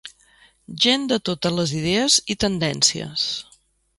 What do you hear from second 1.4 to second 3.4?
les idees i tendències.